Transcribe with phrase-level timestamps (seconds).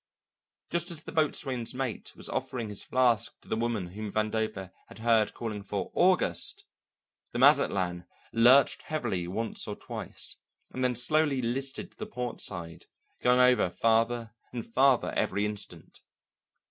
[0.71, 4.97] Just as the boatswain's mate was offering his flask to the woman whom Vandover had
[4.97, 6.63] heard calling for "August,"
[7.33, 10.37] the Mazatlan lurched heavily once or twice,
[10.71, 12.87] and then slowly listed to the port side,
[13.21, 15.99] going over farther and farther every instant.